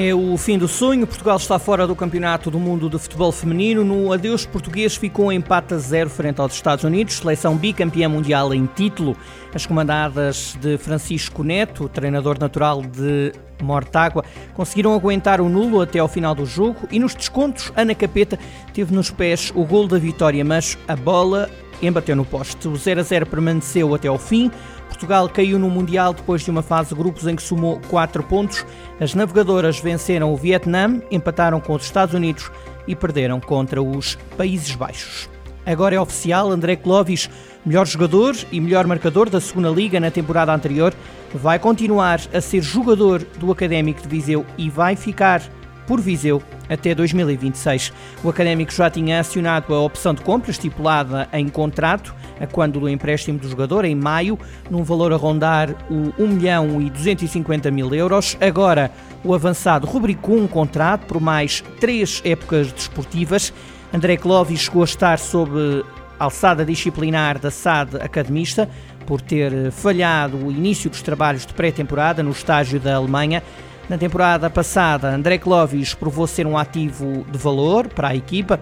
É 0.00 0.14
o 0.14 0.36
fim 0.36 0.56
do 0.56 0.68
sonho. 0.68 1.08
Portugal 1.08 1.36
está 1.38 1.58
fora 1.58 1.84
do 1.84 1.96
Campeonato 1.96 2.52
do 2.52 2.60
Mundo 2.60 2.88
de 2.88 2.96
Futebol 3.00 3.32
Feminino. 3.32 3.82
No 3.82 4.12
adeus 4.12 4.46
português 4.46 4.94
ficou 4.94 5.26
um 5.26 5.32
empate 5.32 5.74
a 5.74 5.78
zero 5.78 6.08
frente 6.08 6.40
aos 6.40 6.54
Estados 6.54 6.84
Unidos, 6.84 7.16
seleção 7.16 7.56
bicampeã 7.56 8.08
mundial 8.08 8.54
em 8.54 8.64
título. 8.66 9.16
As 9.52 9.66
comandadas 9.66 10.56
de 10.60 10.78
Francisco 10.78 11.42
Neto, 11.42 11.88
treinador 11.88 12.38
natural 12.38 12.80
de 12.80 13.32
Mortágua, 13.60 14.24
conseguiram 14.54 14.94
aguentar 14.94 15.40
o 15.40 15.48
nulo 15.48 15.80
até 15.80 15.98
ao 15.98 16.06
final 16.06 16.32
do 16.32 16.46
jogo 16.46 16.86
e 16.92 17.00
nos 17.00 17.12
descontos 17.12 17.72
Ana 17.74 17.92
Capeta 17.92 18.38
teve 18.72 18.94
nos 18.94 19.10
pés 19.10 19.52
o 19.52 19.64
gol 19.64 19.88
da 19.88 19.98
vitória, 19.98 20.44
mas 20.44 20.78
a 20.86 20.94
bola 20.94 21.50
embateu 21.82 22.14
no 22.14 22.24
poste. 22.24 22.68
O 22.68 22.76
0 22.76 23.00
a 23.00 23.02
0 23.02 23.26
permaneceu 23.26 23.92
até 23.94 24.06
ao 24.06 24.18
fim. 24.18 24.48
Portugal 24.88 25.28
caiu 25.28 25.58
no 25.58 25.70
Mundial 25.70 26.12
depois 26.12 26.42
de 26.42 26.50
uma 26.50 26.62
fase 26.62 26.88
de 26.90 26.94
grupos 26.96 27.26
em 27.26 27.36
que 27.36 27.42
somou 27.42 27.80
4 27.88 28.22
pontos. 28.24 28.66
As 29.00 29.14
navegadoras 29.14 29.78
venceram 29.78 30.32
o 30.32 30.36
Vietnã, 30.36 31.00
empataram 31.10 31.60
com 31.60 31.74
os 31.74 31.84
Estados 31.84 32.14
Unidos 32.14 32.50
e 32.86 32.96
perderam 32.96 33.38
contra 33.38 33.80
os 33.82 34.16
Países 34.36 34.74
Baixos. 34.74 35.28
Agora 35.64 35.94
é 35.94 36.00
oficial, 36.00 36.50
André 36.50 36.76
Clovis, 36.76 37.28
melhor 37.64 37.86
jogador 37.86 38.34
e 38.50 38.58
melhor 38.60 38.86
marcador 38.86 39.28
da 39.28 39.40
segunda 39.40 39.68
Liga 39.68 40.00
na 40.00 40.10
temporada 40.10 40.52
anterior, 40.52 40.94
vai 41.34 41.58
continuar 41.58 42.20
a 42.32 42.40
ser 42.40 42.62
jogador 42.62 43.22
do 43.38 43.52
Académico 43.52 44.00
de 44.00 44.08
Viseu 44.08 44.46
e 44.56 44.70
vai 44.70 44.96
ficar 44.96 45.42
por 45.88 46.00
Viseu 46.02 46.42
até 46.68 46.94
2026. 46.94 47.92
O 48.22 48.28
Académico 48.28 48.70
já 48.70 48.90
tinha 48.90 49.20
acionado 49.20 49.74
a 49.74 49.80
opção 49.80 50.12
de 50.12 50.20
compra 50.20 50.50
estipulada 50.50 51.26
em 51.32 51.48
contrato, 51.48 52.14
a 52.38 52.46
quando 52.46 52.78
do 52.78 52.88
empréstimo 52.88 53.38
do 53.38 53.48
jogador, 53.48 53.86
em 53.86 53.94
maio, 53.94 54.38
num 54.70 54.84
valor 54.84 55.12
a 55.14 55.16
rondar 55.16 55.70
o 55.90 56.12
1 56.22 56.28
milhão 56.28 56.80
e 56.82 56.90
250 56.90 57.70
mil 57.70 57.92
euros. 57.94 58.36
Agora, 58.38 58.92
o 59.24 59.34
avançado 59.34 59.86
rubricou 59.86 60.36
um 60.36 60.46
contrato 60.46 61.06
por 61.06 61.20
mais 61.20 61.64
três 61.80 62.20
épocas 62.24 62.70
desportivas. 62.70 63.52
André 63.92 64.18
Clovis 64.18 64.60
chegou 64.60 64.82
a 64.82 64.84
estar 64.84 65.18
sob 65.18 65.82
alçada 66.18 66.64
disciplinar 66.64 67.38
da 67.38 67.50
SAD 67.50 67.96
Academista 68.02 68.68
por 69.06 69.22
ter 69.22 69.70
falhado 69.70 70.36
o 70.36 70.50
início 70.50 70.90
dos 70.90 71.00
trabalhos 71.00 71.46
de 71.46 71.54
pré-temporada 71.54 72.22
no 72.22 72.30
estágio 72.30 72.78
da 72.78 72.96
Alemanha. 72.96 73.42
Na 73.88 73.96
temporada 73.96 74.50
passada, 74.50 75.08
André 75.08 75.38
Clovis 75.38 75.94
provou 75.94 76.26
ser 76.26 76.46
um 76.46 76.58
ativo 76.58 77.24
de 77.30 77.38
valor 77.38 77.88
para 77.88 78.08
a 78.08 78.14
equipa, 78.14 78.60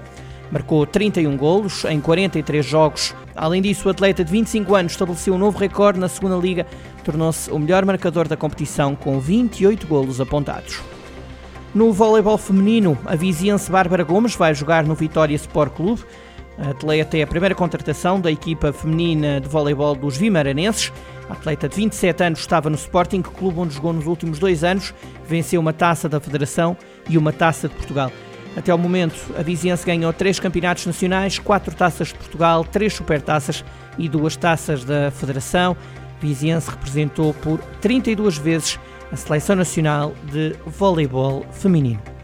marcou 0.53 0.87
31 0.87 1.37
golos 1.37 1.85
em 1.85 2.01
43 2.01 2.65
jogos. 2.65 3.13
Além 3.35 3.61
disso, 3.61 3.89
o 3.89 3.91
atleta 3.91 4.25
de 4.25 4.31
25 4.31 4.73
anos 4.77 4.93
estabeleceu 4.93 5.35
um 5.35 5.39
novo 5.39 5.59
recorde 5.59 5.99
na 5.99 6.09
segunda 6.09 6.37
liga, 6.37 6.65
tornou-se 7.05 7.51
o 7.51 7.59
melhor 7.59 7.85
marcador 7.85 8.29
da 8.29 8.37
competição 8.37 8.95
com 8.95 9.19
28 9.19 9.89
golos 9.89 10.21
apontados. 10.21 10.81
No 11.75 11.93
voleibol 11.93 12.39
feminino, 12.39 12.97
a 13.05 13.17
viziense 13.17 13.69
Bárbara 13.69 14.05
Gomes 14.05 14.37
vai 14.37 14.55
jogar 14.55 14.85
no 14.85 14.95
Vitória 14.95 15.35
Sport 15.35 15.75
Clube. 15.75 16.05
A 16.59 16.71
atleta 16.71 17.19
é 17.19 17.23
a 17.23 17.27
primeira 17.27 17.55
contratação 17.55 18.21
da 18.21 18.31
equipa 18.31 18.73
feminina 18.73 19.41
de 19.41 19.49
voleibol 19.49 19.95
dos 19.95 20.17
Vimaranenses. 20.17 20.91
A 21.29 21.35
atleta 21.35 21.69
de 21.69 21.77
27 21.77 22.23
anos 22.23 22.39
estava 22.41 22.71
no 22.71 22.77
Sporting, 22.77 23.21
clube 23.21 23.61
onde 23.61 23.75
jogou 23.75 23.93
nos 23.93 24.07
últimos 24.07 24.39
dois 24.39 24.65
anos, 24.65 24.95
venceu 25.27 25.61
uma 25.61 25.73
taça 25.73 26.09
da 26.09 26.19
Federação 26.19 26.77
e 27.09 27.19
uma 27.19 27.33
taça 27.33 27.69
de 27.69 27.75
Portugal. 27.75 28.11
Até 28.57 28.73
o 28.73 28.79
momento, 28.79 29.35
a 29.39 29.43
Viziense 29.43 29.85
ganhou 29.85 30.11
três 30.15 30.41
campeonatos 30.41 30.87
nacionais, 30.87 31.39
quatro 31.39 31.75
taças 31.75 32.09
de 32.09 32.15
Portugal, 32.15 32.65
três 32.65 32.95
supertaças 32.95 33.63
e 33.99 34.09
duas 34.09 34.35
taças 34.35 34.83
da 34.83 35.11
Federação. 35.11 35.77
A 36.17 36.25
Viziense 36.25 36.71
representou 36.71 37.35
por 37.35 37.61
32 37.83 38.39
vezes 38.39 38.81
a 39.13 39.17
Seleção 39.17 39.57
Nacional 39.57 40.15
de 40.33 40.57
Voleibol 40.65 41.45
Feminino. 41.53 42.16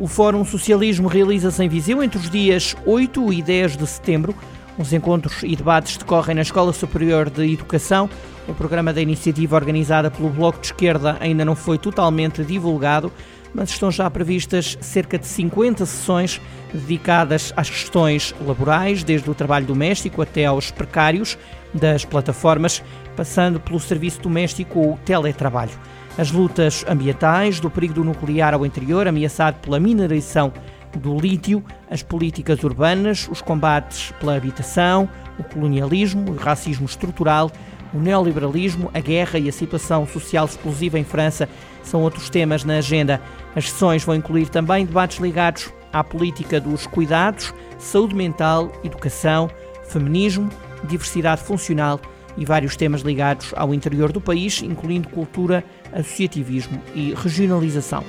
O 0.00 0.06
Fórum 0.06 0.46
Socialismo 0.46 1.08
realiza-se 1.08 1.62
em 1.62 1.68
Viseu 1.68 2.02
entre 2.02 2.18
os 2.18 2.30
dias 2.30 2.74
8 2.86 3.34
e 3.34 3.42
10 3.42 3.76
de 3.76 3.86
setembro. 3.86 4.34
Os 4.78 4.94
encontros 4.94 5.42
e 5.42 5.54
debates 5.54 5.98
decorrem 5.98 6.34
na 6.34 6.40
Escola 6.40 6.72
Superior 6.72 7.28
de 7.28 7.52
Educação. 7.52 8.08
O 8.48 8.54
programa 8.54 8.94
da 8.94 9.02
iniciativa 9.02 9.56
organizada 9.56 10.10
pelo 10.10 10.30
Bloco 10.30 10.58
de 10.58 10.68
Esquerda 10.68 11.18
ainda 11.20 11.44
não 11.44 11.54
foi 11.54 11.76
totalmente 11.76 12.42
divulgado, 12.42 13.12
mas 13.52 13.68
estão 13.68 13.90
já 13.90 14.08
previstas 14.08 14.78
cerca 14.80 15.18
de 15.18 15.26
50 15.26 15.84
sessões 15.84 16.40
dedicadas 16.72 17.52
às 17.54 17.68
questões 17.68 18.34
laborais, 18.40 19.04
desde 19.04 19.28
o 19.28 19.34
trabalho 19.34 19.66
doméstico 19.66 20.22
até 20.22 20.46
aos 20.46 20.70
precários 20.70 21.36
das 21.74 22.06
plataformas, 22.06 22.82
passando 23.14 23.60
pelo 23.60 23.78
serviço 23.78 24.22
doméstico 24.22 24.78
ou 24.78 24.98
teletrabalho 25.04 25.78
as 26.18 26.30
lutas 26.30 26.84
ambientais, 26.88 27.60
do 27.60 27.70
perigo 27.70 27.94
do 27.94 28.04
nuclear 28.04 28.54
ao 28.54 28.66
interior, 28.66 29.06
ameaçado 29.06 29.58
pela 29.60 29.80
mineração 29.80 30.52
do 30.98 31.18
lítio, 31.18 31.64
as 31.90 32.02
políticas 32.02 32.62
urbanas, 32.64 33.28
os 33.30 33.40
combates 33.40 34.12
pela 34.18 34.36
habitação, 34.36 35.08
o 35.38 35.44
colonialismo, 35.44 36.32
o 36.32 36.36
racismo 36.36 36.84
estrutural, 36.84 37.50
o 37.94 37.98
neoliberalismo, 37.98 38.90
a 38.92 39.00
guerra 39.00 39.38
e 39.38 39.48
a 39.48 39.52
situação 39.52 40.06
social 40.06 40.46
explosiva 40.46 40.98
em 40.98 41.04
França 41.04 41.48
são 41.82 42.02
outros 42.02 42.28
temas 42.28 42.64
na 42.64 42.78
agenda. 42.78 43.20
As 43.54 43.70
sessões 43.70 44.04
vão 44.04 44.14
incluir 44.14 44.48
também 44.48 44.84
debates 44.84 45.18
ligados 45.18 45.72
à 45.92 46.04
política 46.04 46.60
dos 46.60 46.86
cuidados, 46.86 47.52
saúde 47.78 48.14
mental, 48.14 48.70
educação, 48.84 49.50
feminismo, 49.88 50.48
diversidade 50.84 51.42
funcional 51.42 52.00
e 52.36 52.44
vários 52.44 52.76
temas 52.76 53.02
ligados 53.02 53.52
ao 53.56 53.74
interior 53.74 54.12
do 54.12 54.20
país, 54.20 54.62
incluindo 54.62 55.08
cultura, 55.08 55.64
associativismo 55.92 56.80
e 56.94 57.14
regionalização. 57.14 58.04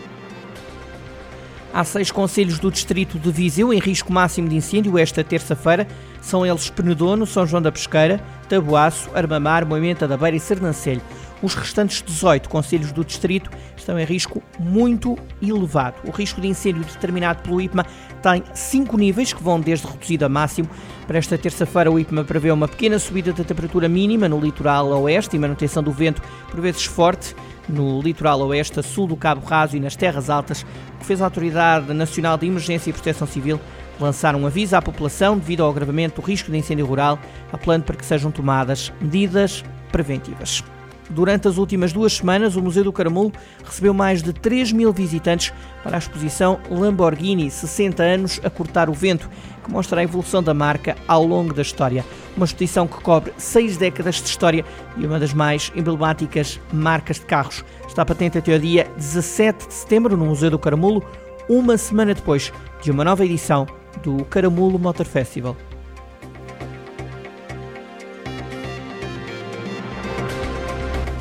Há 1.73 1.85
seis 1.85 2.11
conselhos 2.11 2.59
do 2.59 2.69
distrito 2.69 3.17
de 3.17 3.31
Viseu 3.31 3.73
em 3.73 3.79
risco 3.79 4.11
máximo 4.11 4.49
de 4.49 4.57
incêndio 4.57 4.97
esta 4.97 5.23
terça-feira. 5.23 5.87
São 6.21 6.45
eles 6.45 6.69
Penedono, 6.69 7.25
São 7.25 7.47
João 7.47 7.61
da 7.61 7.71
Pesqueira, 7.71 8.21
Taboaço, 8.49 9.09
Armamar, 9.15 9.65
Moimenta 9.65 10.05
da 10.05 10.17
Beira 10.17 10.35
e 10.35 10.39
Sernancelho. 10.39 11.01
Os 11.41 11.55
restantes 11.55 12.03
18 12.05 12.47
conselhos 12.47 12.91
do 12.91 13.03
distrito 13.03 13.49
estão 13.75 13.99
em 13.99 14.05
risco 14.05 14.43
muito 14.59 15.17
elevado. 15.41 15.95
O 16.07 16.11
risco 16.11 16.39
de 16.39 16.47
incêndio 16.47 16.83
determinado 16.83 17.41
pelo 17.41 17.59
IPMA 17.59 17.85
tem 18.21 18.43
cinco 18.53 18.97
níveis 18.97 19.33
que 19.33 19.41
vão 19.41 19.59
desde 19.59 19.87
reduzido 19.87 20.25
a 20.25 20.29
máximo. 20.29 20.69
Para 21.07 21.17
esta 21.17 21.37
terça-feira, 21.37 21.91
o 21.91 21.99
IPMA 21.99 22.23
prevê 22.23 22.51
uma 22.51 22.67
pequena 22.67 22.99
subida 22.99 23.33
da 23.33 23.43
temperatura 23.43 23.89
mínima 23.89 24.29
no 24.29 24.39
litoral 24.39 24.87
oeste 25.03 25.35
e 25.35 25.39
manutenção 25.39 25.81
do 25.81 25.91
vento, 25.91 26.21
por 26.49 26.61
vezes 26.61 26.85
forte, 26.85 27.35
no 27.67 28.01
litoral 28.01 28.39
oeste, 28.41 28.79
a 28.79 28.83
sul 28.83 29.07
do 29.07 29.15
Cabo 29.15 29.45
Raso 29.45 29.75
e 29.75 29.79
nas 29.79 29.95
terras 29.95 30.29
altas, 30.29 30.65
o 30.95 30.99
que 30.99 31.05
fez 31.05 31.21
a 31.21 31.25
Autoridade 31.25 31.91
Nacional 31.93 32.37
de 32.37 32.45
Emergência 32.45 32.89
e 32.89 32.93
Proteção 32.93 33.27
Civil 33.27 33.59
lançar 33.99 34.35
um 34.35 34.47
aviso 34.47 34.75
à 34.75 34.81
população 34.81 35.37
devido 35.37 35.63
ao 35.63 35.69
agravamento 35.69 36.21
do 36.21 36.25
risco 36.25 36.51
de 36.51 36.57
incêndio 36.57 36.85
rural, 36.85 37.19
apelando 37.51 37.83
para 37.85 37.95
que 37.95 38.05
sejam 38.05 38.31
tomadas 38.31 38.91
medidas 38.99 39.63
preventivas. 39.91 40.63
Durante 41.11 41.47
as 41.47 41.57
últimas 41.57 41.91
duas 41.91 42.13
semanas, 42.13 42.55
o 42.55 42.61
Museu 42.61 42.85
do 42.85 42.93
Caramulo 42.93 43.33
recebeu 43.65 43.93
mais 43.93 44.23
de 44.23 44.31
3 44.31 44.71
mil 44.71 44.93
visitantes 44.93 45.53
para 45.83 45.97
a 45.97 45.99
exposição 45.99 46.57
Lamborghini 46.69 47.51
60 47.51 48.01
anos 48.01 48.39
a 48.43 48.49
cortar 48.49 48.89
o 48.89 48.93
vento, 48.93 49.29
que 49.61 49.69
mostra 49.69 49.99
a 49.99 50.03
evolução 50.03 50.41
da 50.41 50.53
marca 50.53 50.95
ao 51.07 51.25
longo 51.25 51.53
da 51.53 51.61
história. 51.61 52.05
Uma 52.35 52.45
exposição 52.45 52.87
que 52.87 53.01
cobre 53.01 53.33
seis 53.37 53.75
décadas 53.75 54.15
de 54.15 54.29
história 54.29 54.63
e 54.97 55.05
uma 55.05 55.19
das 55.19 55.33
mais 55.33 55.69
emblemáticas 55.75 56.59
marcas 56.71 57.19
de 57.19 57.25
carros. 57.25 57.65
Está 57.85 58.05
patente 58.05 58.37
até 58.37 58.55
o 58.55 58.59
dia 58.59 58.89
17 58.95 59.67
de 59.67 59.73
setembro 59.73 60.15
no 60.15 60.25
Museu 60.25 60.49
do 60.49 60.57
Caramulo, 60.57 61.03
uma 61.49 61.77
semana 61.77 62.13
depois 62.13 62.53
de 62.81 62.89
uma 62.89 63.03
nova 63.03 63.25
edição 63.25 63.67
do 64.01 64.23
Caramulo 64.25 64.79
Motor 64.79 65.05
Festival. 65.05 65.57